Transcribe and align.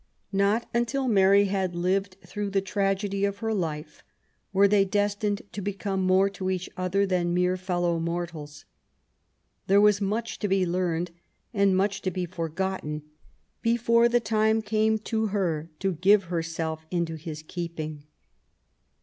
Not 0.33 0.67
until 0.73 1.07
Mary 1.07 1.45
had 1.45 1.75
lived 1.75 2.17
through 2.25 2.49
the 2.49 2.59
tragedy 2.59 3.23
of 3.23 3.37
her 3.37 3.53
life 3.53 4.03
were 4.51 4.67
they 4.67 4.83
destined 4.83 5.43
to 5.51 5.61
become 5.61 6.01
more 6.01 6.27
to 6.31 6.49
each 6.49 6.67
other 6.75 7.05
than 7.05 7.35
mere 7.35 7.55
fellow 7.55 7.99
mortals. 7.99 8.65
There 9.67 9.79
was 9.79 10.01
much 10.01 10.39
to 10.39 10.47
be 10.47 10.65
learned, 10.65 11.11
and 11.53 11.77
much 11.77 12.01
to 12.01 12.09
be 12.09 12.25
forgotten, 12.25 13.03
before 13.61 14.09
the 14.09 14.19
time 14.19 14.63
came 14.63 14.97
to 14.97 15.27
her 15.27 15.69
to 15.77 15.93
give 15.93 16.23
herself 16.33 16.83
into 16.89 17.13
his 17.13 17.43
keeping. 17.47 18.05